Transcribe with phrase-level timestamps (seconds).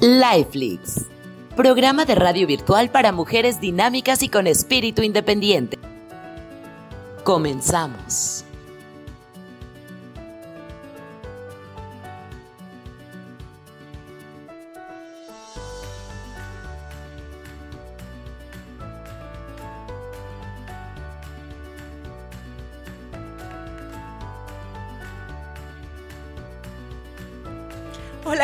[0.00, 1.06] Lifelix,
[1.56, 5.78] programa de radio virtual para mujeres dinámicas y con espíritu independiente.
[7.24, 8.44] Comenzamos.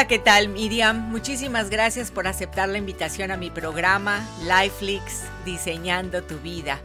[0.09, 1.11] ¿Qué tal Miriam?
[1.11, 6.81] Muchísimas gracias por aceptar la invitación a mi programa Lifelix Diseñando tu Vida.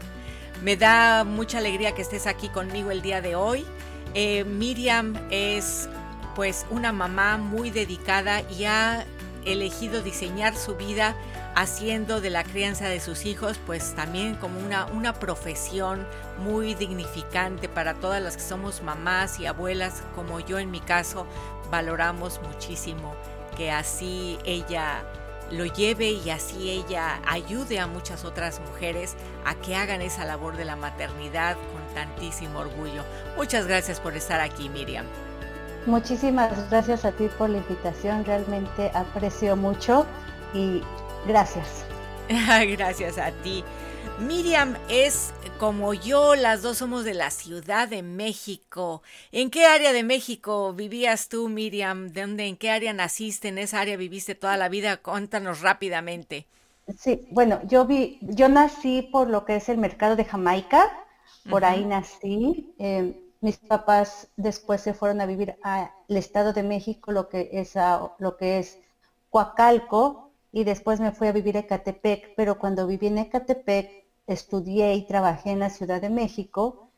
[0.62, 3.64] Me da mucha alegría que estés aquí conmigo el día de hoy.
[4.12, 5.88] Eh, Miriam es
[6.34, 9.06] pues una mamá muy dedicada y ha
[9.46, 11.16] elegido diseñar su vida
[11.54, 16.06] haciendo de la crianza de sus hijos pues también como una, una profesión
[16.38, 21.26] muy dignificante para todas las que somos mamás y abuelas como yo en mi caso
[21.74, 23.16] valoramos muchísimo
[23.56, 25.02] que así ella
[25.50, 30.56] lo lleve y así ella ayude a muchas otras mujeres a que hagan esa labor
[30.56, 33.02] de la maternidad con tantísimo orgullo.
[33.36, 35.04] Muchas gracias por estar aquí, Miriam.
[35.86, 40.06] Muchísimas gracias a ti por la invitación, realmente aprecio mucho
[40.54, 40.80] y
[41.26, 41.84] gracias.
[42.76, 43.64] gracias a ti.
[44.20, 49.02] Miriam es como yo, las dos somos de la Ciudad de México.
[49.32, 52.12] ¿En qué área de México vivías tú, Miriam?
[52.12, 53.48] ¿De dónde, en qué área naciste?
[53.48, 54.98] ¿En esa área viviste toda la vida?
[54.98, 56.46] Cuéntanos rápidamente.
[56.96, 60.92] Sí, bueno, yo vi, yo nací por lo que es el mercado de Jamaica,
[61.50, 62.72] por ahí nací.
[62.78, 67.74] Eh, mis papás después se fueron a vivir al Estado de México, lo que es
[68.18, 68.78] lo que es
[69.30, 74.94] Coacalco, y después me fui a vivir a Ecatepec, pero cuando viví en Ecatepec estudié
[74.94, 76.90] y trabajé en la Ciudad de México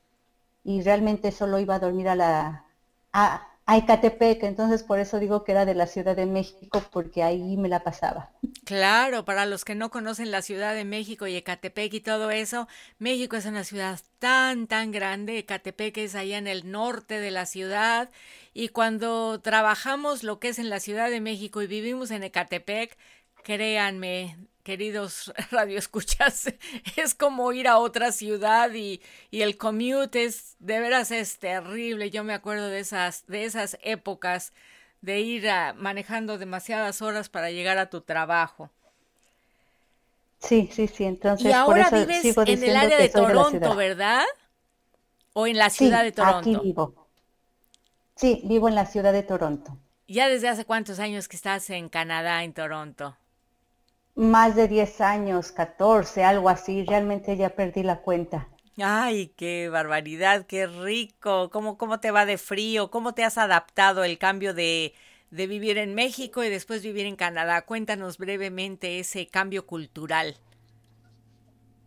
[0.65, 2.65] y realmente solo iba a dormir a la
[3.13, 7.57] a, Ecatepec, entonces por eso digo que era de la Ciudad de México porque ahí
[7.57, 8.31] me la pasaba.
[8.65, 12.69] Claro, para los que no conocen la Ciudad de México y Ecatepec y todo eso,
[13.01, 17.45] México es una ciudad tan tan grande, Ecatepec es allá en el norte de la
[17.45, 18.11] ciudad.
[18.55, 22.97] Y cuando trabajamos lo que es en la Ciudad de México y vivimos en Ecatepec,
[23.47, 26.53] créanme, queridos radioescuchas,
[26.97, 32.11] es como ir a otra ciudad y, y, el commute es, de veras es terrible.
[32.11, 34.53] Yo me acuerdo de esas, de esas épocas
[35.01, 35.45] de ir
[35.77, 38.69] manejando demasiadas horas para llegar a tu trabajo.
[40.41, 41.47] Sí, sí, sí, entonces.
[41.47, 44.25] Y ahora vives en el área de Toronto, ¿verdad?
[45.35, 46.39] ¿O en la ciudad de Toronto?
[46.39, 47.07] Aquí vivo.
[48.17, 49.79] Sí, vivo en la ciudad de Toronto.
[50.09, 53.17] ¿Ya desde hace cuántos años que estás en Canadá, en Toronto?
[54.17, 58.49] Más de 10 años, 14, algo así, realmente ya perdí la cuenta.
[58.83, 61.51] Ay, qué barbaridad, qué rico.
[61.51, 62.91] ¿Cómo, cómo te va de frío?
[62.91, 64.95] ¿Cómo te has adaptado el cambio de,
[65.31, 67.63] de vivir en México y después vivir en Canadá?
[67.63, 70.37] Cuéntanos brevemente ese cambio cultural.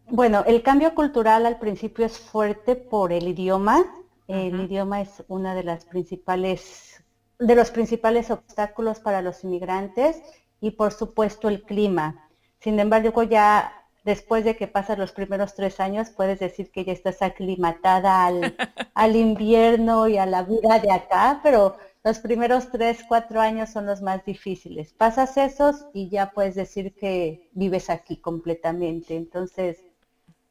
[0.08, 3.86] Bueno, el cambio cultural al principio es fuerte por el idioma.
[4.28, 7.04] El idioma es una de las principales,
[7.40, 10.22] de los principales obstáculos para los inmigrantes
[10.62, 12.30] y por supuesto el clima.
[12.60, 16.94] Sin embargo, ya después de que pasas los primeros tres años, puedes decir que ya
[16.94, 18.56] estás aclimatada al,
[18.94, 23.86] al invierno y a la vida de acá, pero los primeros tres, cuatro años son
[23.86, 24.94] los más difíciles.
[24.94, 29.16] Pasas esos y ya puedes decir que vives aquí completamente.
[29.16, 29.84] Entonces,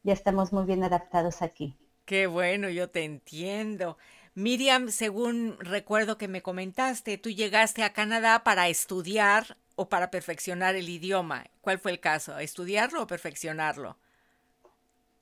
[0.03, 1.75] ya estamos muy bien adaptados aquí.
[2.05, 3.97] Qué bueno, yo te entiendo.
[4.35, 10.75] Miriam, según recuerdo que me comentaste, tú llegaste a Canadá para estudiar o para perfeccionar
[10.75, 11.45] el idioma?
[11.61, 12.37] ¿Cuál fue el caso?
[12.37, 13.95] ¿Estudiarlo o perfeccionarlo?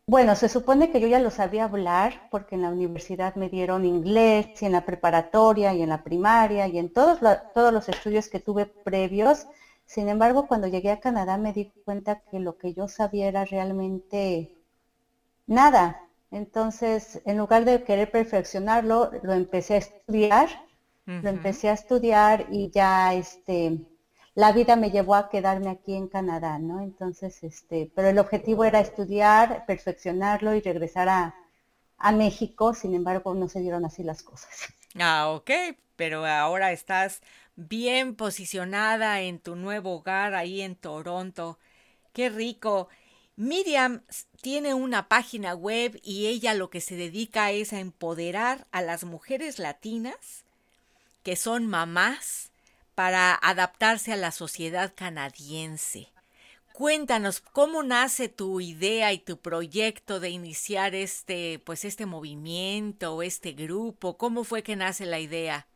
[0.07, 3.85] Bueno, se supone que yo ya lo sabía hablar porque en la universidad me dieron
[3.85, 7.19] inglés y en la preparatoria y en la primaria y en todos,
[7.53, 9.45] todos los estudios que tuve previos.
[9.85, 13.45] Sin embargo, cuando llegué a Canadá me di cuenta que lo que yo sabía era
[13.45, 14.57] realmente
[15.45, 16.01] nada.
[16.31, 20.49] Entonces, en lugar de querer perfeccionarlo, lo empecé a estudiar,
[21.05, 23.85] lo empecé a estudiar y ya este
[24.37, 26.79] la vida me llevó a quedarme aquí en Canadá, ¿no?
[26.79, 31.33] Entonces, este, pero el objetivo era estudiar, perfeccionarlo y regresar a,
[32.13, 34.71] México, sin embargo, no se dieron así las cosas.
[34.99, 35.49] Ah, ok,
[35.95, 37.23] pero ahora estás
[37.55, 41.57] bien posicionada en tu nuevo hogar ahí en Toronto.
[42.13, 42.89] Qué rico.
[43.37, 44.03] Miriam
[44.41, 49.03] tiene una página web y ella lo que se dedica es a empoderar a las
[49.03, 50.45] mujeres latinas
[51.23, 52.51] que son mamás
[52.97, 56.07] para adaptarse a la sociedad canadiense.
[56.73, 63.51] Cuéntanos cómo nace tu idea y tu proyecto de iniciar este, pues este movimiento, este
[63.51, 64.17] grupo.
[64.17, 65.67] ¿Cómo fue que nace la idea?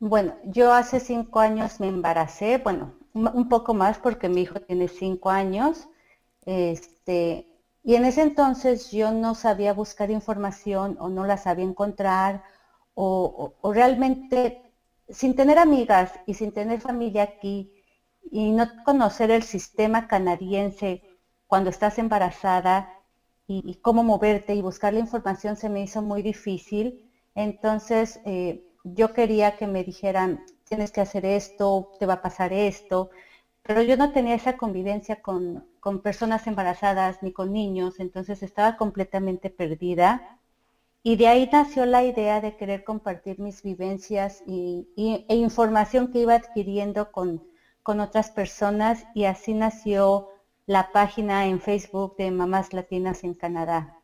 [0.00, 4.86] Bueno, yo hace cinco años me embaracé, bueno, un poco más porque mi hijo tiene
[4.86, 5.88] cinco años,
[6.44, 7.46] este,
[7.82, 12.44] y en ese entonces yo no sabía buscar información o no la sabía encontrar
[12.94, 14.62] o, realmente
[15.08, 17.72] sin tener amigas y sin tener familia aquí
[18.30, 21.02] y no conocer el sistema canadiense
[21.46, 22.88] cuando estás embarazada
[23.46, 27.10] y, cómo moverte y buscar la información se me hizo muy difícil.
[27.34, 32.52] Entonces eh, yo quería que me dijeran, tienes que hacer esto, te va a pasar
[32.52, 33.10] esto,
[33.62, 38.76] pero yo no tenía esa convivencia con, con personas embarazadas ni con niños, entonces estaba
[38.76, 40.40] completamente perdida.
[41.02, 46.20] Y de ahí nació la idea de querer compartir mis vivencias y, e información que
[46.20, 47.44] iba adquiriendo con,
[47.82, 50.28] con, otras personas y así nació
[50.66, 53.98] la página en Facebook de Mamás Latinas en Canadá.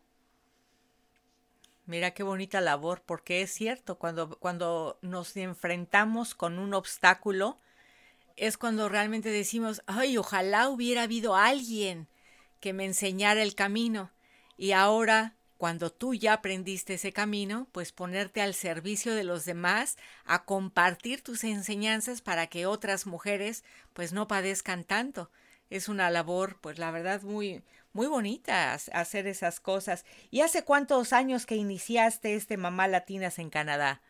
[1.87, 7.61] Mira qué bonita labor, porque es cierto, cuando, cuando nos enfrentamos con un obstáculo,
[8.37, 12.09] es cuando realmente decimos, ay, ojalá hubiera habido alguien
[12.61, 14.11] que me enseñara el camino.
[14.57, 19.99] Y ahora cuando tú ya aprendiste ese camino, pues ponerte al servicio de los demás,
[20.25, 25.31] a compartir tus enseñanzas para que otras mujeres pues no padezcan tanto.
[25.71, 27.63] Es una labor, pues la verdad, muy,
[27.93, 30.05] muy bonita hacer esas cosas.
[30.31, 34.01] ¿Y hace cuántos años que iniciaste este Mamá Latinas en Canadá?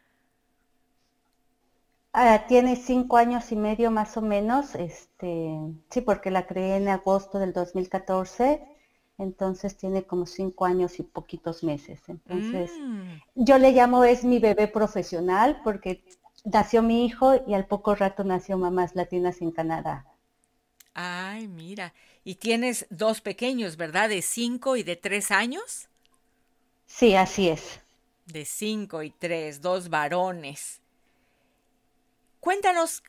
[2.13, 5.59] Ah, tiene cinco años y medio más o menos, este,
[5.91, 8.61] sí, porque la creé en agosto del 2014
[9.19, 12.01] entonces tiene como cinco años y poquitos meses.
[12.09, 13.21] Entonces, mm.
[13.35, 16.05] yo le llamo es mi bebé profesional porque
[16.45, 20.07] nació mi hijo y al poco rato nació Mamás Latinas en Canadá.
[20.95, 21.93] Ay, mira.
[22.25, 24.09] Y tienes dos pequeños, ¿verdad?
[24.09, 25.89] De cinco y de tres años.
[26.87, 27.81] Sí, así es.
[28.27, 30.81] De cinco y tres, dos varones.
[32.41, 33.03] Cuéntanos,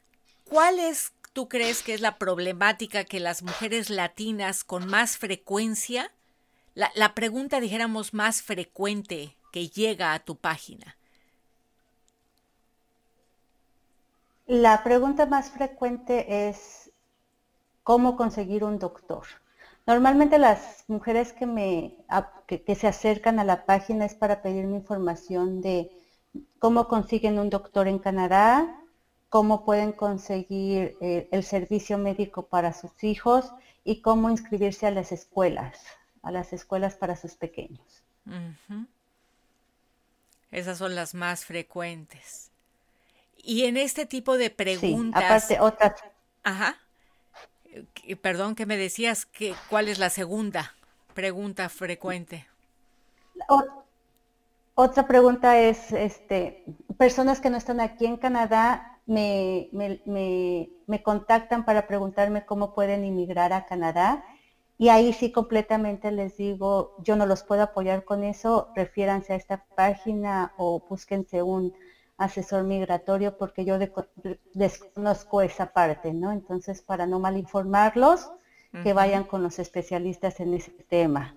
[0.45, 6.11] ¿cuál es tú crees que es la problemática que las mujeres latinas con más frecuencia,
[6.75, 10.95] la, pregunta dijéramos más frecuente que llega a tu página?
[14.47, 16.91] La pregunta más frecuente es
[17.83, 19.25] cómo conseguir un doctor.
[19.85, 21.95] Normalmente las mujeres que, me,
[22.47, 25.91] que, se acercan a la página es para pedirme información de
[26.59, 28.79] cómo consiguen un doctor en Canadá,
[29.29, 33.53] cómo pueden conseguir eh, el servicio médico para sus hijos
[33.83, 35.79] y cómo inscribirse a las escuelas,
[36.23, 38.03] a las escuelas para sus pequeños.
[40.51, 42.51] Esas son las más frecuentes.
[43.37, 45.23] Y en este tipo de preguntas.
[45.23, 45.93] aparte otras.
[46.43, 46.77] Ajá.
[48.21, 50.73] Perdón, que me decías que cuál es la segunda
[51.13, 52.47] pregunta frecuente.
[54.75, 56.63] otra pregunta es, este,
[56.97, 63.03] personas que no están aquí en Canadá me, me, me, contactan para preguntarme cómo pueden
[63.03, 64.23] inmigrar a Canadá.
[64.77, 69.35] Y ahí sí completamente les digo, yo no los puedo apoyar con eso, refiéranse a
[69.35, 71.73] esta página o búsquense un
[72.17, 73.77] asesor migratorio porque yo
[74.53, 76.31] desconozco esa parte, ¿no?
[76.31, 78.29] Entonces, para no malinformarlos,
[78.83, 81.35] que vayan con los especialistas en ese tema.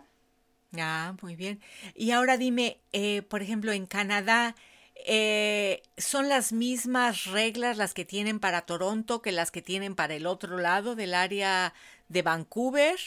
[0.79, 1.61] Ah, muy bien.
[1.95, 4.55] Y ahora dime, eh, por ejemplo, en Canadá,
[4.95, 10.15] eh, ¿Son las mismas reglas las que tienen para Toronto que las que tienen para
[10.15, 11.75] el otro lado del área
[12.09, 12.99] de Vancouver?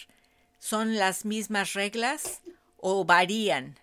[0.59, 2.41] ¿Son las mismas reglas
[2.77, 3.77] o varían?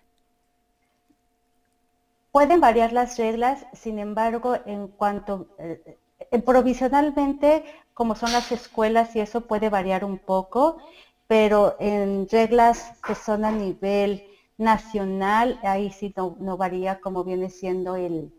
[2.33, 5.99] Pueden variar las reglas, sin embargo, en cuanto eh,
[6.45, 10.79] provisionalmente, como son las escuelas y eso puede variar un poco,
[11.27, 14.27] pero en reglas que son a nivel
[14.63, 18.33] nacional, ahí sí no, varía como viene siendo el,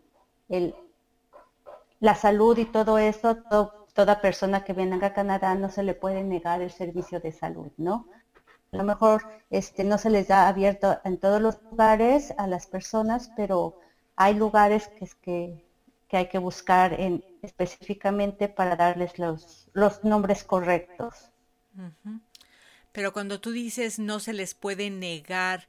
[0.48, 0.74] el,
[2.00, 3.38] la salud y todo eso,
[3.94, 7.70] toda persona que venga a Canadá no se le puede negar el servicio de salud,
[7.76, 8.08] ¿no?
[8.72, 12.66] A lo mejor este, no se les da abierto en todos los lugares a las
[12.66, 13.78] personas, pero
[14.16, 15.64] hay lugares que, que,
[16.08, 21.30] que hay que buscar en, específicamente para darles los, los nombres correctos.
[22.92, 25.68] Pero cuando tú dices no se les puede negar,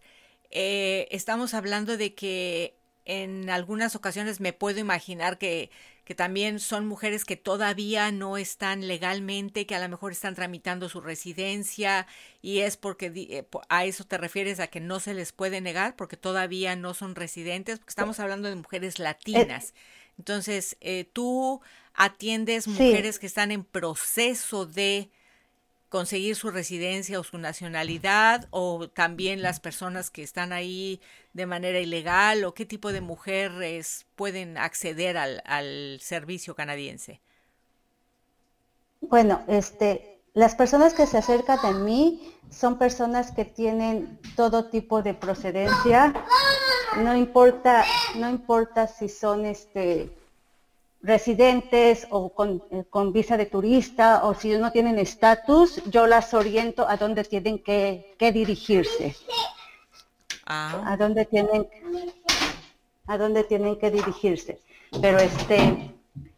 [0.51, 5.69] eh, estamos hablando de que en algunas ocasiones me puedo imaginar que,
[6.05, 10.89] que también son mujeres que todavía no están legalmente, que a lo mejor están tramitando
[10.89, 12.07] su residencia
[12.41, 15.95] y es porque eh, a eso te refieres a que no se les puede negar
[15.95, 19.73] porque todavía no son residentes, porque estamos hablando de mujeres latinas.
[20.17, 21.61] Entonces, eh, tú
[21.93, 25.09] atiendes mujeres que están en proceso de
[25.89, 30.99] conseguir su residencia o su nacionalidad o también las personas que están ahí
[31.33, 37.21] de manera ilegal o qué tipo de mujeres pueden acceder al, al servicio canadiense?
[39.01, 45.01] Bueno, este, las personas que se acercan a mí son personas que tienen todo tipo
[45.01, 46.13] de procedencia,
[46.97, 50.09] no importa, no importa si son este
[51.05, 52.33] residentes o
[52.71, 57.23] eh, con, visa de turista o si no tienen estatus, yo las oriento a dónde
[57.23, 59.15] tienen que, dirigirse.
[60.45, 60.83] Ah.
[60.85, 61.67] A dónde tienen
[63.07, 64.59] a dónde tienen que dirigirse.
[65.01, 65.91] Pero este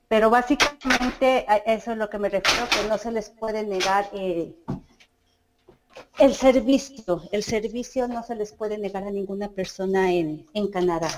[0.10, 4.54] pero básicamente eso es lo que me refiero, que no se les puede negar eh,
[6.20, 7.24] el servicio.
[7.32, 11.10] El servicio no se les puede negar a ninguna persona en, en Canadá.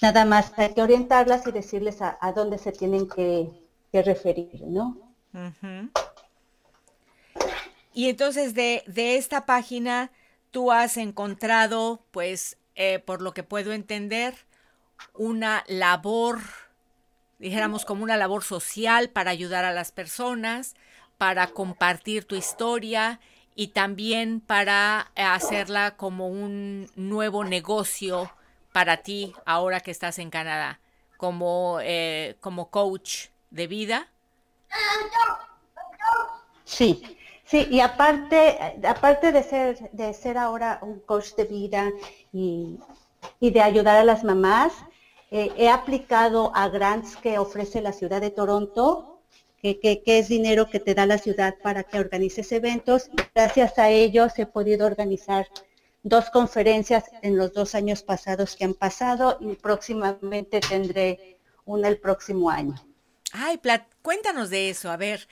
[0.00, 3.50] Nada más hay que orientarlas y decirles a, dónde se tienen que,
[3.92, 4.96] referir, ¿no?
[7.92, 8.84] Y entonces de,
[9.16, 10.12] esta página
[10.52, 14.34] tú has encontrado, pues, eh, por lo que puedo entender,
[15.14, 16.38] una labor,
[17.40, 20.76] dijéramos como una labor social para ayudar a las personas,
[21.18, 23.18] para compartir tu historia
[23.56, 28.30] y también para hacerla como un nuevo negocio
[28.72, 30.80] para ti ahora que estás en Canadá
[31.18, 34.08] como, eh, como coach de vida?
[36.64, 37.02] Sí,
[37.44, 41.90] sí, y aparte, aparte de ser, de ser ahora un coach de vida
[42.32, 42.78] y,
[43.40, 44.72] de ayudar a las mamás,
[45.30, 49.20] eh, he aplicado a grants que ofrece la ciudad de Toronto,
[49.60, 53.10] que, que, que, es dinero que te da la ciudad para que organices eventos.
[53.34, 55.48] Gracias a ellos he podido organizar
[56.02, 61.98] dos conferencias en los dos años pasados que han pasado y próximamente tendré una el
[61.98, 62.74] próximo año.
[63.32, 63.60] Ay,
[64.02, 65.28] cuéntanos de eso, a ver,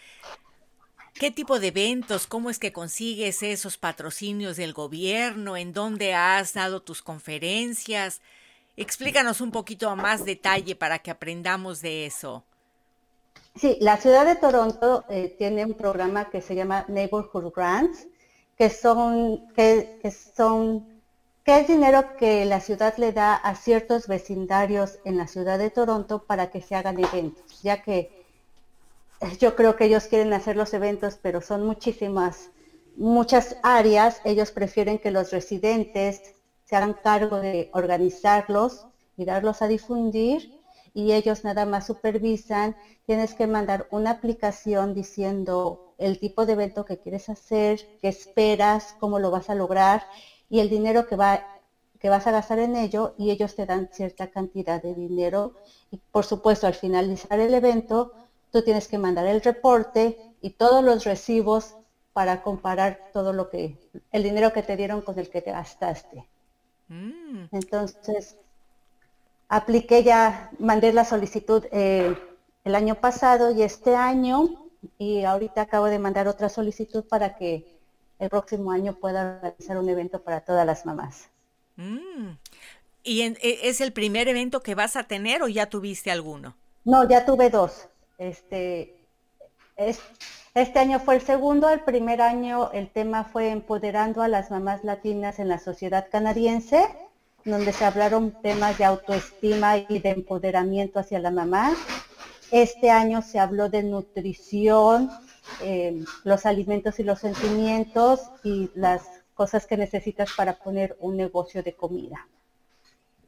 [1.15, 2.27] ¿qué tipo de eventos?
[2.27, 5.57] ¿Cómo es que consigues esos patrocinios del gobierno?
[5.57, 8.21] ¿En dónde has dado tus conferencias?
[8.77, 12.45] Explícanos un poquito a más detalle para que aprendamos de eso.
[13.55, 18.07] Sí, la ciudad de Toronto eh, tiene un programa que se llama Neighborhood Grants,
[18.57, 20.01] que son, que,
[20.35, 20.87] son,
[21.45, 26.25] es dinero que la ciudad le da a ciertos vecindarios en la ciudad de Toronto
[26.25, 28.11] para que se hagan eventos, ya que
[29.39, 32.51] yo creo que ellos quieren hacer los eventos, pero son muchísimas,
[32.97, 36.35] muchas áreas, ellos prefieren que los residentes
[36.65, 38.87] se hagan cargo de organizarlos
[39.17, 40.56] y darlos a difundir
[40.97, 42.75] y ellos nada más supervisan,
[43.05, 48.95] tienes que mandar una aplicación diciendo el tipo de evento que quieres hacer, qué esperas,
[48.99, 50.07] cómo lo vas a lograr
[50.49, 51.45] y el dinero que, va,
[52.01, 55.53] que vas a gastar en ello y ellos te dan cierta cantidad de dinero
[55.91, 58.15] y por supuesto al finalizar el evento
[58.51, 61.75] tú tienes que mandar el reporte y todos los recibos
[62.15, 63.77] para comparar todo lo que,
[64.13, 66.27] el dinero que te dieron con el que te gastaste.
[66.89, 67.49] Mm.
[67.53, 68.39] Entonces,
[69.49, 72.17] apliqué ya, mandé la solicitud eh,
[72.65, 74.67] el año pasado y este año
[74.99, 77.65] y ahorita acabo de mandar otra solicitud para que
[78.19, 81.29] el próximo año pueda realizar un evento para todas las mamás.
[81.77, 82.31] Mm.
[83.03, 86.57] ¿Y e, es el primer evento que vas a tener o ya tuviste alguno?
[86.85, 87.89] No, ya tuve dos.
[88.19, 88.97] Este,
[89.77, 94.83] este año fue el segundo, el primer año el tema fue empoderando a las mamás
[94.85, 96.89] latinas en la sociedad canadiense
[97.47, 101.75] donde se hablaron temas de autoestima y de empoderamiento hacia la mamá.
[102.51, 105.11] Este año se habló de nutrición,
[105.63, 109.03] eh, los alimentos y los sentimientos y las
[109.35, 112.27] cosas que necesitas para poner un negocio de comida.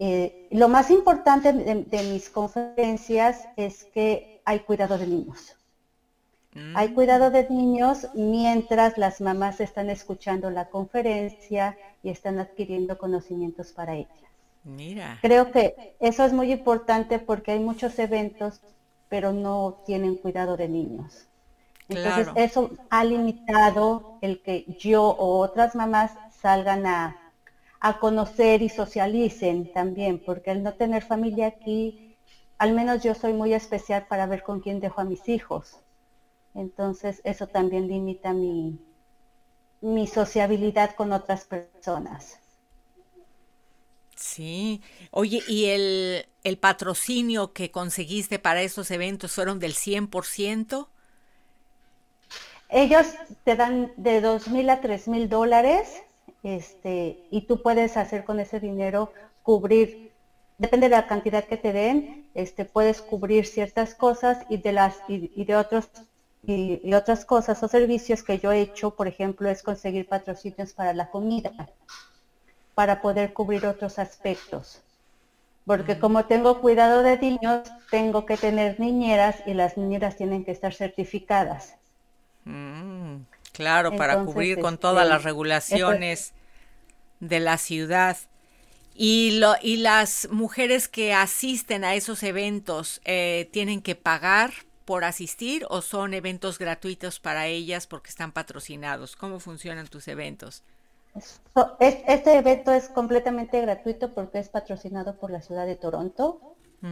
[0.01, 5.55] Eh, lo más importante de, mis conferencias es que hay cuidado de niños.
[6.75, 13.73] Hay cuidado de niños mientras las mamás están escuchando la conferencia y están adquiriendo conocimientos
[13.73, 14.09] para ellas.
[14.65, 15.19] Mira.
[15.23, 18.61] Creo que eso es muy importante porque hay muchos eventos,
[19.09, 21.29] pero no tienen cuidado de niños.
[21.89, 27.17] Entonces eso ha limitado el que yo o otras mamás salgan a,
[27.81, 32.17] a conocer y socialicen también, porque al no tener familia aquí,
[32.59, 35.79] al menos yo soy muy especial para ver con quién dejo a mis hijos.
[36.55, 38.79] Entonces eso también limita mi,
[39.81, 42.39] mi sociabilidad con otras personas.
[44.17, 44.83] Sí.
[45.11, 50.89] Oye, ¿y el, el patrocinio que conseguiste para esos eventos fueron del 100%?
[52.71, 53.07] Ellos
[53.45, 56.03] te dan de dos mil a tres mil dólares
[56.43, 59.13] este, y tú puedes hacer con ese dinero
[59.43, 60.13] cubrir,
[60.59, 64.97] depende de la cantidad que te den, este, puedes cubrir ciertas cosas y de, las,
[65.09, 65.89] y de otros
[66.47, 70.95] y, otras cosas o servicios que yo he hecho, por ejemplo, es conseguir patrocinios para
[70.95, 71.53] la comida,
[72.75, 74.81] para poder cubrir otros aspectos.
[75.67, 80.53] Porque como tengo cuidado de niños, tengo que tener niñeras y las niñeras tienen que
[80.53, 81.75] estar certificadas.
[82.45, 83.17] Mm,
[83.53, 86.33] claro, para cubrir con todas este, las regulaciones
[87.21, 88.17] de la ciudad.
[88.95, 94.53] Y, lo, y las mujeres que asisten a esos eventos eh, tienen que pagar
[94.89, 99.17] por asistir o son eventos gratuitos para ellas porque están patrocinados?
[99.17, 100.63] ¿Cómo funcionan tus eventos?
[101.79, 106.41] Este evento es completamente gratuito porque es patrocinado por la ciudad de Toronto.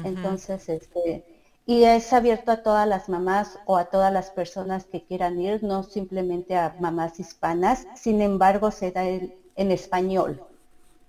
[0.04, 1.24] Entonces, este,
[1.64, 5.62] y es abierto a todas las mamás o a todas las personas que quieran ir,
[5.62, 7.86] no simplemente a mamás hispanas.
[7.94, 10.44] Sin embargo, se da en español.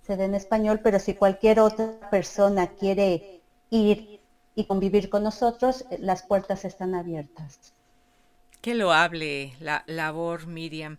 [0.03, 3.41] Se da en español, pero si cualquier otra persona quiere
[3.72, 4.17] ir
[4.58, 7.74] y convivir con nosotros, eh, las puertas están abiertas.
[8.60, 10.98] Qué loable la labor, Miriam.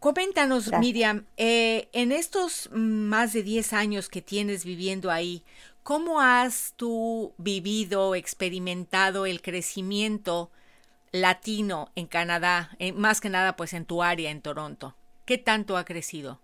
[0.00, 5.44] Coméntanos, Miriam, eh, en estos más de 10 años que tienes viviendo ahí,
[5.82, 10.50] ¿cómo has tú vivido, experimentado el crecimiento
[11.12, 14.94] latino en Canadá, más que nada pues en tu área, en Toronto?
[15.26, 16.40] ¿Qué tanto ha crecido?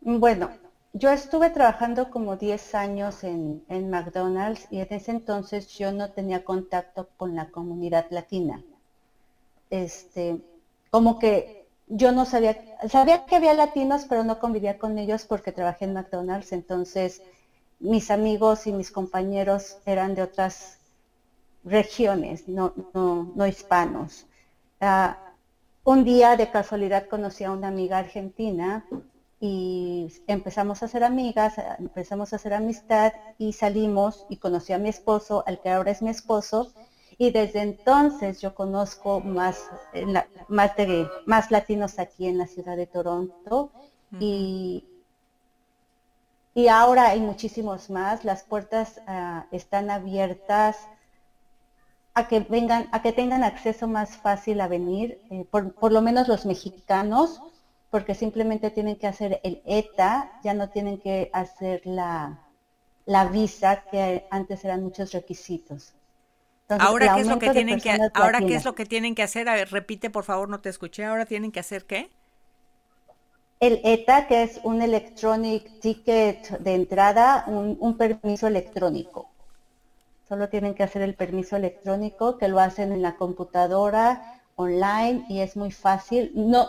[0.00, 0.50] Bueno,
[0.94, 6.44] yo estuve trabajando como 10 años en, McDonald's y en ese entonces yo no tenía
[6.44, 8.62] contacto con la comunidad latina.
[9.70, 10.40] Este,
[10.90, 12.56] como que yo no sabía,
[12.88, 17.22] sabía que había latinos, pero no convivía con ellos porque trabajé en McDonald's, entonces
[17.80, 20.78] mis amigos y mis compañeros eran de otras
[21.64, 24.26] regiones, no, no, hispanos.
[24.80, 25.18] Ah,
[25.82, 28.86] un día de casualidad conocí a una amiga argentina
[29.40, 34.88] y empezamos a ser amigas, empezamos a hacer amistad y salimos y conocí a mi
[34.88, 36.72] esposo, al que ahora es mi esposo,
[37.18, 39.70] y desde entonces yo conozco más,
[40.48, 43.70] más, de, más latinos aquí en la ciudad de Toronto
[44.18, 44.84] y,
[46.54, 50.88] y ahora hay muchísimos más, las puertas ah, están abiertas
[52.14, 56.00] a que vengan, a que tengan acceso más fácil a venir, eh, por, por lo
[56.00, 57.42] menos los mexicanos,
[57.94, 62.40] porque simplemente tienen que hacer el ETA, ya no tienen que hacer la,
[63.30, 65.94] visa, que antes eran muchos requisitos.
[66.68, 69.48] ahora qué es lo que tienen que ahora qué es lo que tienen que hacer?
[69.48, 71.04] A ver, repite por favor, no te escuché.
[71.04, 72.10] Ahora tienen que hacer qué?
[73.60, 79.30] El ETA, que es un electronic ticket de entrada, un, un permiso electrónico.
[80.28, 85.40] Solo tienen que hacer el permiso electrónico, que lo hacen en la computadora online y
[85.40, 86.32] es muy fácil.
[86.34, 86.68] No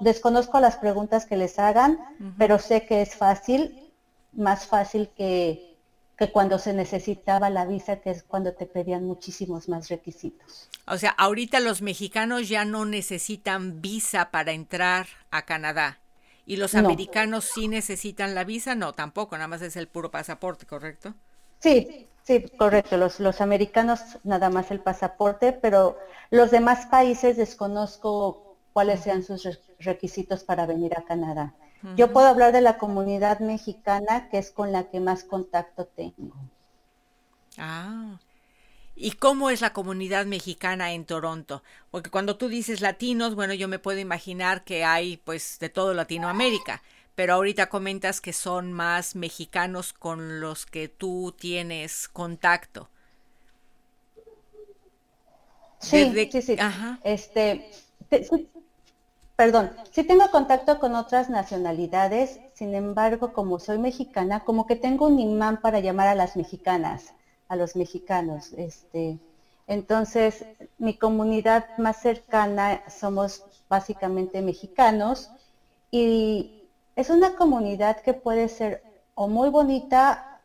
[0.00, 1.98] desconozco las preguntas que les hagan,
[2.38, 3.92] pero sé que es fácil,
[4.32, 5.76] más fácil que,
[6.18, 10.68] que cuando se necesitaba la visa, que es cuando te pedían muchísimos más requisitos.
[10.86, 16.00] O sea, ahorita los mexicanos ya no necesitan visa para entrar a Canadá.
[16.46, 18.74] ¿Y los americanos sí necesitan la visa?
[18.74, 21.14] No, tampoco, nada más es el puro pasaporte, ¿correcto?
[21.58, 22.96] Sí, Sí, correcto.
[22.96, 25.96] Los, los americanos nada más el pasaporte, pero
[26.30, 29.46] los demás países desconozco cuáles sean sus
[29.78, 31.54] requisitos para venir a Canadá.
[31.96, 36.34] Yo puedo hablar de la comunidad mexicana, que es con la que más contacto tengo.
[37.58, 38.18] Ah,
[38.96, 41.62] ¿y cómo es la comunidad mexicana en Toronto?
[41.90, 45.94] Porque cuando tú dices latinos, bueno, yo me puedo imaginar que hay pues de todo
[45.94, 46.82] Latinoamérica,
[47.14, 52.88] pero ahorita comentas que son más mexicanos con los que tú tienes contacto.
[55.80, 56.56] Sí, sí, sí.
[57.04, 57.70] Este,
[59.36, 65.06] perdón, sí tengo contacto con otras nacionalidades, sin embargo, como soy mexicana, como que tengo
[65.06, 67.12] un imán para llamar a las mexicanas,
[67.48, 68.52] a los mexicanos.
[68.56, 69.18] Este,
[69.66, 70.44] entonces,
[70.78, 75.30] mi comunidad más cercana somos básicamente mexicanos
[75.90, 76.63] y
[76.96, 78.82] es una comunidad que puede ser
[79.14, 80.40] o muy bonita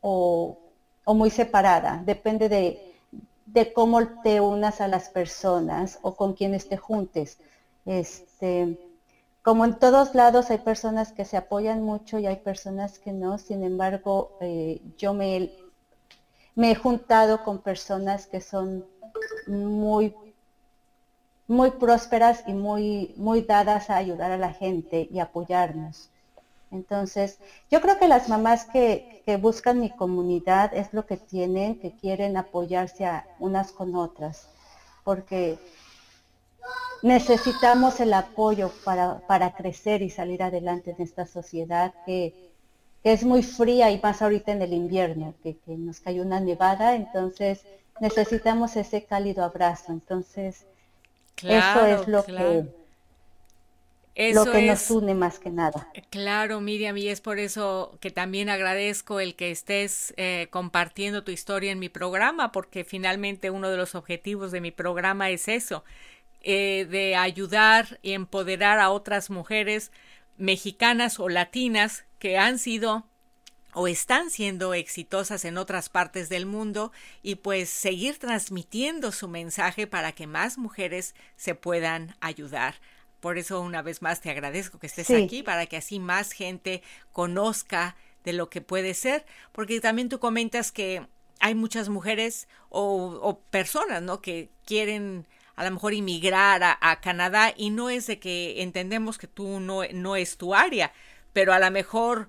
[0.00, 0.58] o,
[1.06, 7.38] muy separada, depende de, cómo te unas a las personas o con quienes te juntes.
[7.86, 8.78] Este,
[9.42, 13.38] como en todos lados hay personas que se apoyan mucho y hay personas que no,
[13.38, 15.50] sin embargo, eh, yo me,
[16.54, 18.84] me he juntado con personas que son
[19.46, 20.14] muy
[21.48, 26.10] muy prósperas y muy, muy dadas a ayudar a la gente y apoyarnos.
[26.70, 27.38] Entonces,
[27.70, 31.92] yo creo que las mamás que, que, buscan mi comunidad es lo que tienen, que
[31.92, 34.46] quieren apoyarse a unas con otras,
[35.02, 35.58] porque
[37.02, 42.52] necesitamos el apoyo para, para crecer y salir adelante en esta sociedad que,
[43.02, 46.40] que, es muy fría y más ahorita en el invierno, que, que nos cayó una
[46.40, 47.64] nevada, entonces
[48.00, 49.92] necesitamos ese cálido abrazo.
[49.92, 50.66] Entonces,
[51.42, 52.78] eso es lo que
[54.34, 55.88] lo que nos une más que nada.
[56.10, 61.30] Claro, Miriam, y es por eso que también agradezco el que estés eh, compartiendo tu
[61.30, 65.84] historia en mi programa, porque finalmente uno de los objetivos de mi programa es eso,
[66.40, 69.92] eh, de ayudar y empoderar a otras mujeres
[70.36, 73.06] mexicanas o latinas que han sido
[73.74, 79.86] o están siendo exitosas en otras partes del mundo y pues seguir transmitiendo su mensaje
[79.86, 82.76] para que más mujeres se puedan ayudar.
[83.20, 86.82] Por eso una vez más te agradezco que estés aquí para que así más gente
[87.12, 91.06] conozca de lo que puede ser, porque también tú comentas que
[91.40, 94.20] hay muchas mujeres o, personas, ¿no?
[94.20, 95.26] Que quieren
[95.56, 99.82] a lo mejor inmigrar a, Canadá y no es de que entendemos que tú no,
[99.92, 100.92] no es tu área,
[101.32, 102.28] pero a lo mejor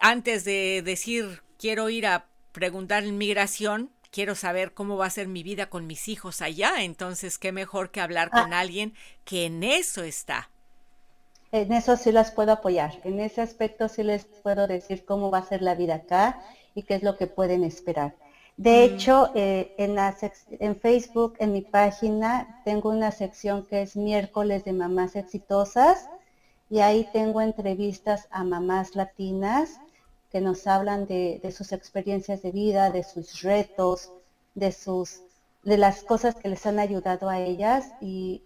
[0.00, 5.26] antes de decir quiero ir a preguntar en migración, quiero saber cómo va a ser
[5.26, 8.60] mi vida con mis hijos allá, entonces qué mejor que hablar con ah.
[8.60, 8.94] alguien
[9.24, 10.50] que en eso está.
[11.52, 15.38] En eso sí las puedo apoyar, en ese aspecto sí les puedo decir cómo va
[15.38, 16.40] a ser la vida acá
[16.74, 18.14] y qué es lo que pueden esperar.
[18.56, 18.94] De mm.
[18.94, 19.96] hecho, eh, en,
[20.60, 26.08] en Facebook, en mi página, tengo una sección que es miércoles de mamás exitosas
[26.70, 29.80] y ahí tengo entrevistas a mamás latinas
[30.30, 34.10] que nos hablan de, sus experiencias de vida, de sus retos,
[34.54, 35.20] de sus
[35.62, 38.42] de las cosas que les han ayudado a ellas y,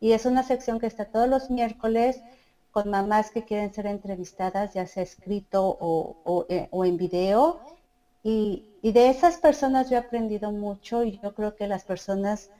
[0.00, 2.22] es una sección que está todos los miércoles
[2.72, 7.60] con mamás que quieren ser entrevistadas, ya sea escrito o, eh, en video.
[8.24, 12.50] Y, y, de esas personas yo he aprendido mucho y yo creo que las personas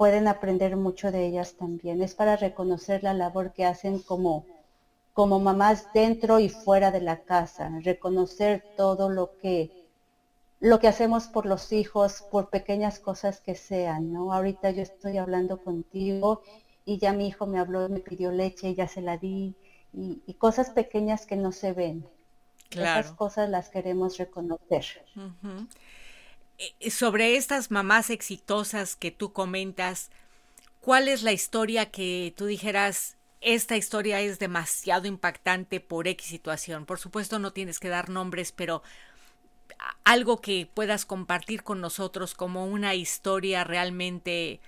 [0.00, 2.00] pueden aprender mucho de ellas también.
[2.00, 4.46] Es para reconocer la labor que hacen como,
[5.12, 9.70] como mamás dentro y fuera de la casa, reconocer todo lo que
[10.58, 14.32] lo que hacemos por los hijos, por pequeñas cosas que sean, ¿no?
[14.32, 16.40] Ahorita yo estoy hablando contigo
[16.86, 19.54] y ya mi hijo me habló, me pidió leche y ya se la di,
[19.92, 22.06] y, cosas pequeñas que no se ven.
[22.70, 23.00] Claro.
[23.00, 25.04] Esas cosas las queremos reconocer.
[26.90, 30.10] Sobre estas mamás exitosas que tú comentas,
[30.80, 36.84] ¿cuál es la historia que tú dijeras, esta historia es demasiado impactante por X situación.
[36.84, 38.82] Por supuesto no tienes que dar nombres, pero
[40.04, 44.60] algo que puedas compartir con nosotros como una historia realmente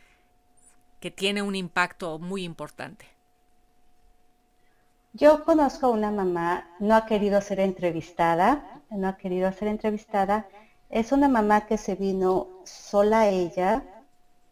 [1.00, 3.06] que tiene un impacto muy importante.
[5.12, 10.46] Yo conozco a una mamá, no ha querido ser entrevistada, no ha querido ser entrevistada.
[10.92, 13.82] Es una mamá que se vino sola ella,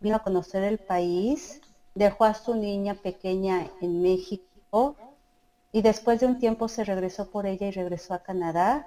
[0.00, 1.60] vino a conocer el país,
[1.94, 4.96] dejó a su niña pequeña en México
[5.70, 8.86] y después de un tiempo se regresó por ella y regresó a Canadá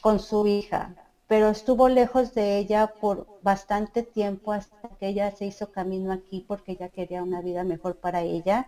[0.00, 0.96] con su hija,
[1.28, 6.44] pero estuvo lejos de ella por bastante tiempo hasta que ella se hizo camino aquí
[6.48, 8.66] porque ella quería una vida mejor para ella.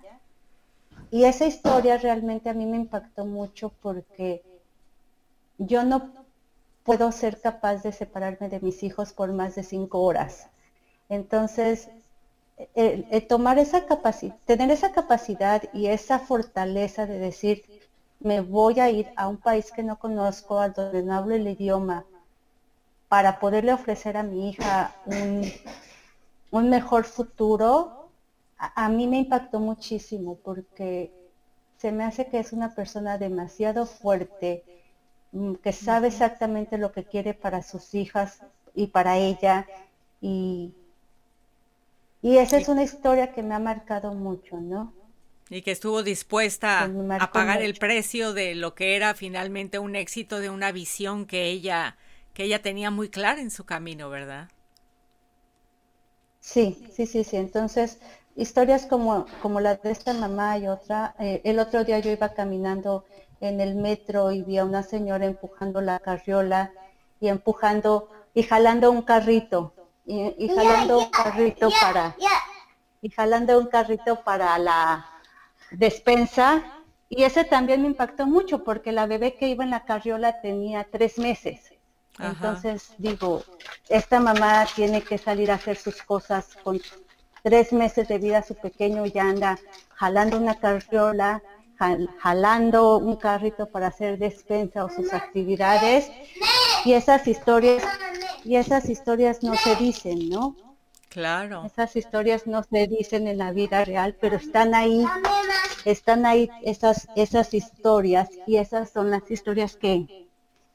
[1.10, 4.44] Y esa historia realmente a mí me impactó mucho porque
[5.58, 6.17] yo no
[6.88, 10.48] puedo ser capaz de separarme de mis hijos por más de cinco horas.
[11.10, 11.90] Entonces,
[13.28, 17.62] tomar esa capacidad, tener esa capacidad y esa fortaleza de decir,
[18.20, 21.46] me voy a ir a un país que no conozco, a donde no hablo el
[21.46, 22.06] idioma,
[23.08, 24.94] para poderle ofrecer a mi hija
[26.50, 28.08] un, mejor futuro,
[28.56, 31.12] a, mí me impactó muchísimo porque
[31.76, 34.77] se me hace que es una persona demasiado fuerte,
[35.62, 38.40] que sabe exactamente lo que quiere para sus hijas
[38.74, 39.66] y para ella
[40.20, 40.74] y,
[42.22, 44.92] y esa es una historia que me ha marcado mucho, ¿no?
[45.50, 50.40] Y que estuvo dispuesta a pagar el precio de lo que era finalmente un éxito
[50.40, 51.96] de una visión que ella,
[52.34, 54.48] que ella tenía muy clara en su camino, ¿verdad?
[56.40, 57.36] Sí, sí, sí, sí.
[57.36, 58.00] Entonces,
[58.36, 62.34] historias como, como la de esta mamá y otra, eh, el otro día yo iba
[62.34, 63.04] caminando
[63.40, 66.72] en el metro y vi a una señora empujando la carriola
[67.20, 69.72] y empujando y jalando un carrito
[70.04, 72.16] y, jalando un carrito para
[73.02, 75.06] y jalando un carrito para la
[75.70, 76.62] despensa
[77.08, 80.86] y ese también me impactó mucho porque la bebé que iba en la carriola tenía
[80.90, 81.72] tres meses.
[82.18, 83.44] Entonces digo,
[83.88, 86.80] esta mamá tiene que salir a hacer sus cosas con
[87.42, 89.58] tres meses de vida, su pequeño ya anda
[89.94, 91.42] jalando una carriola,
[91.78, 96.10] jalando un carrito para hacer despensa o sus actividades.
[96.84, 97.82] Y esas historias
[98.44, 100.56] y esas historias no se dicen, ¿no?
[101.08, 101.64] Claro.
[101.64, 105.04] Esas historias no se dicen en la vida real, pero están ahí,
[105.84, 110.26] están ahí esas, esas historias y esas son las historias que,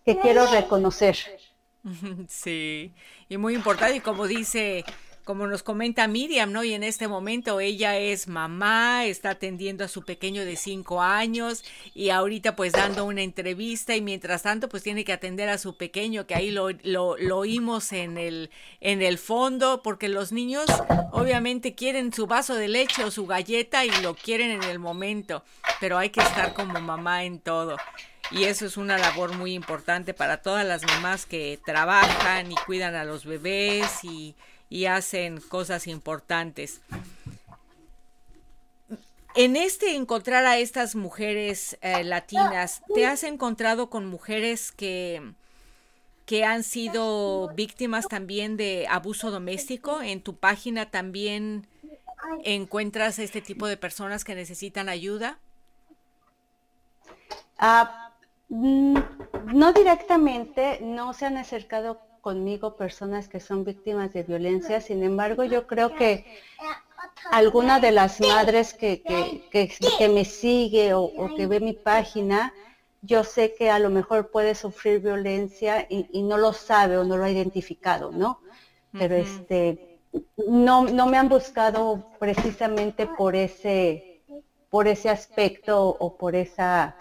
[0.05, 1.17] que quiero reconocer.
[2.29, 2.93] Sí,
[3.27, 4.85] y muy importante, y como dice
[5.23, 6.63] como nos comenta Miriam, ¿no?
[6.63, 11.63] Y en este momento ella es mamá, está atendiendo a su pequeño de cinco años
[11.93, 15.77] y ahorita pues dando una entrevista y mientras tanto pues tiene que atender a su
[15.77, 18.49] pequeño que ahí lo, lo, oímos en el,
[18.81, 20.65] en el fondo porque los niños
[21.12, 25.43] obviamente quieren su vaso de leche o su galleta y lo quieren en el momento,
[25.79, 27.77] pero hay que estar como mamá en todo.
[28.31, 32.95] Y eso es una labor muy importante para todas las mamás que trabajan y cuidan
[32.95, 34.36] a los bebés y,
[34.73, 36.81] y hacen cosas importantes.
[39.36, 45.33] En este encontrar a estas mujeres eh, latinas, ¿te has encontrado con mujeres que,
[46.25, 50.01] que han sido víctimas también de abuso doméstico?
[50.01, 51.67] En tu página también
[52.43, 55.38] encuentras este tipo de personas que necesitan ayuda.
[57.59, 58.12] Ah,
[58.49, 58.97] mm,
[59.53, 65.43] no directamente, no se han acercado conmigo personas que son víctimas de violencia, sin embargo
[65.43, 66.25] yo creo que
[67.31, 69.03] alguna de las madres que,
[69.51, 72.53] que, me sigue o, que ve mi página,
[73.01, 77.17] yo sé que a lo mejor puede sufrir violencia y, no lo sabe o no
[77.17, 78.39] lo ha identificado, ¿no?
[78.93, 79.99] Pero este
[80.38, 84.21] no, no me han buscado precisamente por ese
[84.69, 86.95] por ese aspecto o por esa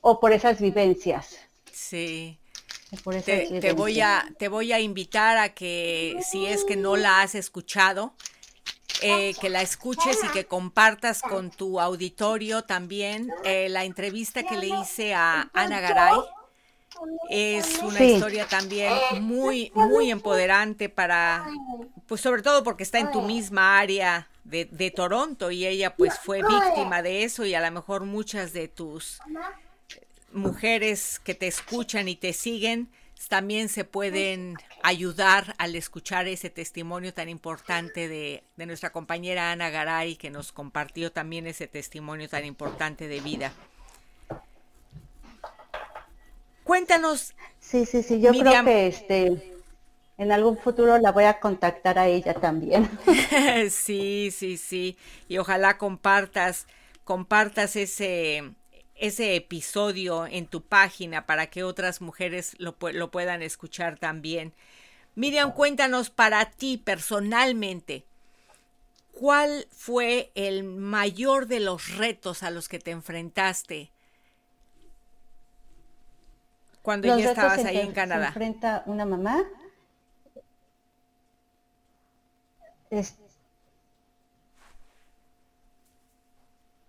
[0.00, 1.36] o por esas vivencias.
[1.70, 2.38] Sí.
[3.60, 7.34] Te, voy a, te voy a invitar a que si es que no la has
[7.34, 8.14] escuchado,
[9.02, 14.56] eh, que la escuches y que compartas con tu auditorio también eh, la entrevista que
[14.56, 16.18] le hice a Ana Garay.
[17.28, 21.46] Es una historia también muy, muy empoderante para,
[22.06, 26.18] pues sobre todo porque está en tu misma área de, de Toronto y ella pues
[26.18, 29.20] fue víctima de eso y a lo mejor muchas de tus
[30.32, 32.90] mujeres que te escuchan y te siguen
[33.26, 40.16] también se pueden ayudar al escuchar ese testimonio tan importante de, nuestra compañera Ana Garay,
[40.16, 43.52] que nos compartió también ese testimonio tan importante de vida.
[46.62, 47.34] Cuéntanos.
[47.60, 49.54] Sí, sí, sí, yo creo que este
[50.16, 52.88] en algún futuro la voy a contactar a ella también.
[53.70, 54.96] sí, sí, sí.
[55.28, 56.66] Y ojalá compartas,
[57.04, 58.52] compartas ese,
[58.98, 64.52] ese episodio en tu página para que otras mujeres lo, lo puedan escuchar también.
[65.14, 68.04] Miriam, cuéntanos para ti personalmente,
[69.12, 73.90] ¿cuál fue el mayor de los retos a los que te enfrentaste
[76.82, 78.26] cuando ya estabas ahí en, Canadá?
[78.26, 79.44] Se enfrenta una mamá.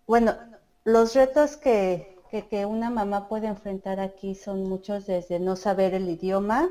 [0.06, 0.38] Bueno,
[0.84, 2.18] los retos que,
[2.68, 6.70] una mamá puede enfrentar aquí son muchos desde no saber el idioma,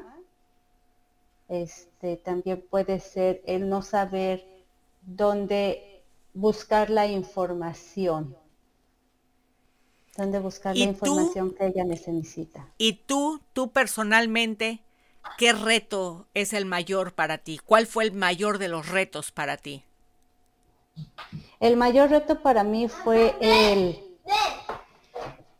[1.48, 4.46] este, también puede ser el no saber
[5.02, 6.02] dónde
[6.34, 8.36] buscar la información,
[10.16, 12.68] dónde buscar la información que ella necesita.
[12.78, 14.82] Y tú, tú personalmente,
[15.38, 17.58] ¿qué reto es el mayor para ti?
[17.64, 19.84] ¿Cuál fue el mayor de los retos para ti?
[21.60, 24.08] El mayor reto para mí fue el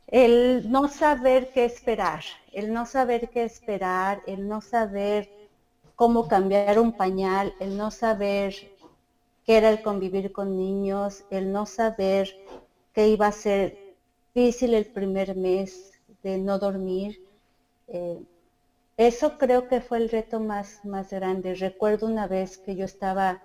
[0.08, 5.28] el no saber qué esperar, el no saber qué esperar, el no saber
[5.96, 8.54] cómo cambiar un pañal, el no saber
[9.44, 12.34] qué era el convivir con niños, el no saber
[12.94, 13.96] qué iba a ser
[14.34, 17.22] difícil el primer mes de no dormir.
[17.88, 18.18] Eh,
[18.96, 21.54] eso creo que fue el reto más, más grande.
[21.54, 23.42] Recuerdo una vez que yo estaba,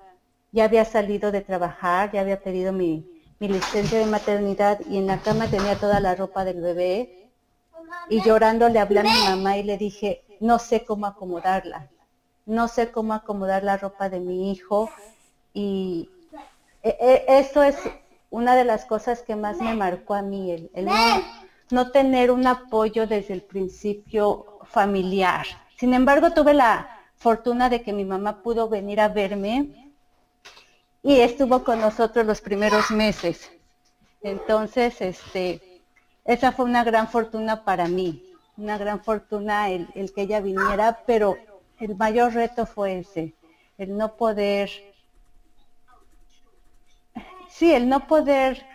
[0.54, 5.18] ya había salido de trabajar, ya había pedido mi, licencia de maternidad y en la
[5.18, 7.30] cama tenía toda la ropa del bebé
[8.10, 11.90] y llorando le hablé a mi mamá y le dije, no sé cómo acomodarla,
[12.46, 14.90] no sé cómo acomodar la ropa de mi hijo
[15.54, 16.10] y
[16.84, 17.76] e, e, eso es
[18.30, 20.90] una de las cosas que más me marcó a mí, el,
[21.70, 25.46] no, tener un apoyo desde el principio familiar.
[25.78, 26.88] Sin embargo, tuve la
[27.18, 29.83] fortuna de que mi mamá pudo venir a verme
[31.04, 33.52] y estuvo con nosotros los primeros meses.
[34.22, 35.82] Entonces, este,
[36.24, 38.24] esa fue una gran fortuna para mí,
[38.56, 41.38] una gran fortuna el, que ella viniera, pero
[41.80, 43.34] el mayor reto fue ese,
[43.78, 44.72] el no poder,
[47.50, 48.66] sí, el no poder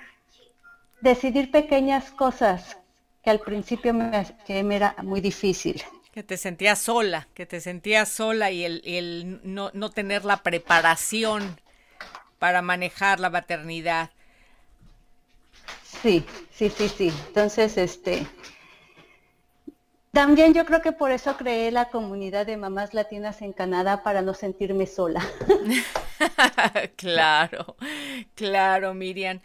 [1.01, 2.77] decidir pequeñas cosas
[3.25, 5.83] que al principio me, que me era muy difícil.
[6.13, 10.39] Que te sentías sola, que te sentías sola y el, el no, no tener la
[10.39, 11.59] preparación
[12.39, 14.11] para manejar la maternidad.
[16.03, 17.13] Sí, sí, sí, sí.
[17.29, 18.27] Entonces, este,
[20.13, 24.23] También yo creo que por eso creé la comunidad de mamás latinas en Canadá para
[24.23, 25.25] no sentirme sola.
[26.97, 27.77] claro,
[28.35, 29.41] claro, Miriam.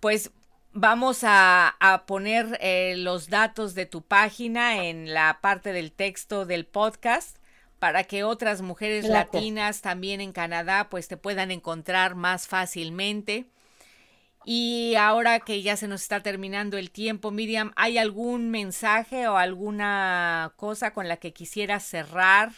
[0.00, 0.30] Pues
[0.72, 6.66] vamos a, poner eh, los datos de tu página en la parte del texto del
[6.66, 7.38] podcast
[7.78, 13.46] para que otras mujeres latinas también en Canadá pues te puedan encontrar más fácilmente.
[14.44, 19.38] Y ahora que ya se nos está terminando el tiempo, Miriam, ¿hay algún mensaje o
[19.38, 22.52] alguna cosa con la que quisieras cerrar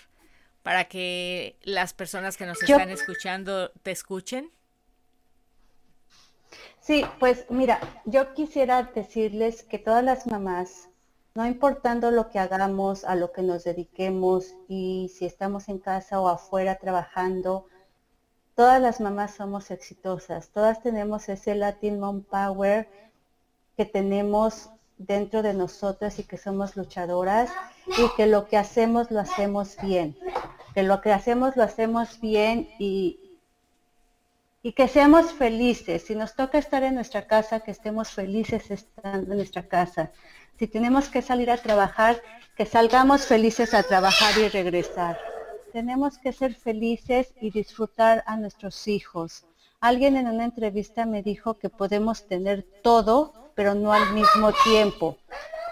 [0.64, 4.50] para que las personas que nos están escuchando te escuchen?
[6.81, 10.88] Sí, pues mira, yo quisiera decirles que todas las mamás,
[11.37, 16.18] no importando lo que hagamos, a lo que nos dediquemos y si estamos en casa
[16.18, 17.66] o afuera trabajando,
[18.55, 22.88] todas las mamás somos exitosas, todas tenemos ese Latin Mom Power
[23.77, 27.51] que tenemos dentro de nosotras y que somos luchadoras
[27.87, 30.16] y que lo que hacemos lo hacemos bien,
[30.75, 33.20] que lo que hacemos lo hacemos bien y,
[34.66, 36.02] y que seamos felices.
[36.07, 40.11] Si nos toca estar en nuestra casa, que estemos felices estando en nuestra casa.
[40.59, 42.20] Si tenemos que salir a trabajar,
[42.57, 45.16] que salgamos felices a trabajar y regresar
[45.76, 49.44] tenemos que ser felices y disfrutar a nuestros hijos.
[49.79, 55.18] Alguien en una entrevista me dijo que podemos tener todo, pero no al mismo tiempo.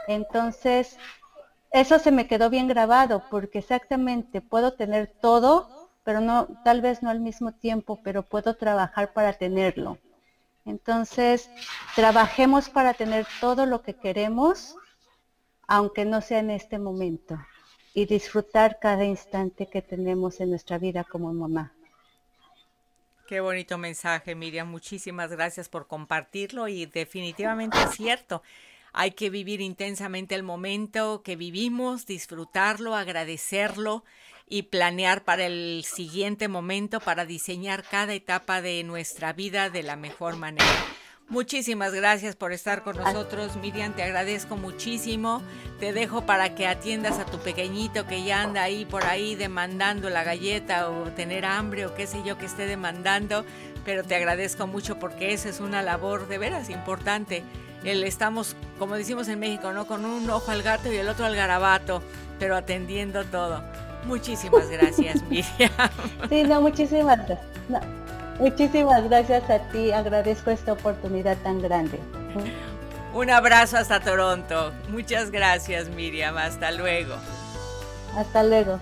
[0.06, 0.98] Entonces,
[1.72, 7.02] eso se me quedó bien grabado, porque exactamente puedo tener todo, pero no, tal vez
[7.02, 9.98] no al mismo tiempo, pero puedo trabajar para tenerlo.
[10.66, 11.50] Entonces,
[11.96, 14.76] trabajemos para tener todo lo que queremos,
[15.66, 17.38] aunque no sea en este momento
[17.94, 21.72] y disfrutar cada instante que tenemos en nuestra vida como mamá.
[23.26, 24.70] Qué bonito mensaje, Miriam.
[24.70, 28.42] Muchísimas gracias por compartirlo y definitivamente es cierto.
[28.92, 34.04] Hay que vivir intensamente el momento que vivimos, disfrutarlo, agradecerlo
[34.48, 39.96] y planear para el siguiente momento para diseñar cada etapa de nuestra vida de la
[39.96, 40.66] mejor manera.
[41.28, 45.42] Muchísimas gracias por estar con nosotros, Miriam, te agradezco muchísimo.
[45.80, 50.10] Te dejo para que atiendas a tu pequeñito que ya anda ahí por ahí demandando
[50.10, 53.46] la galleta o tener hambre o qué sé yo que esté demandando,
[53.86, 57.42] pero te agradezco mucho porque esa es una labor de veras importante.
[57.84, 59.86] El estamos, como decimos en México, ¿no?
[59.86, 62.02] Con un ojo al gato y el otro al garabato,
[62.38, 63.64] pero atendiendo todo.
[64.06, 65.70] Muchísimas gracias, Miriam.
[66.28, 67.54] Sí, no, muchísimas gracias.
[68.38, 71.98] Muchísimas gracias a ti, agradezco esta oportunidad tan grande.
[73.14, 74.72] Un abrazo hasta Toronto.
[74.88, 76.36] Muchas gracias, Miriam.
[76.36, 77.14] Hasta luego.
[78.16, 78.80] Hasta luego.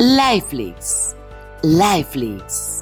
[0.00, 1.16] Lifelix.
[1.64, 2.77] Lifelix.